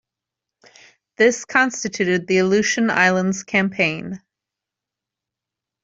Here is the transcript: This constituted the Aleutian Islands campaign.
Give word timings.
This 1.17 1.45
constituted 1.45 2.25
the 2.25 2.39
Aleutian 2.39 2.89
Islands 2.89 3.43
campaign. 3.43 4.19